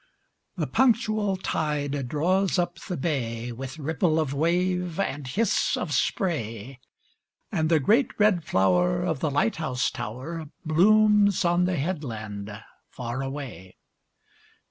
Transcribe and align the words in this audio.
The 0.57 0.65
punctual 0.65 1.37
tide 1.37 2.07
draws 2.07 2.57
up 2.57 2.79
the 2.79 2.97
bay, 2.97 3.51
With 3.51 3.77
ripple 3.77 4.19
of 4.19 4.33
wave 4.33 4.99
and 4.99 5.27
hiss 5.27 5.77
of 5.77 5.93
spray, 5.93 6.79
And 7.51 7.69
the 7.69 7.79
great 7.79 8.09
red 8.19 8.43
flower 8.43 9.03
of 9.03 9.19
the 9.19 9.29
light 9.29 9.57
house 9.57 9.91
tower 9.91 10.45
Blooms 10.65 11.45
on 11.45 11.65
the 11.65 11.75
headland 11.77 12.63
far 12.89 13.21
away. 13.21 13.75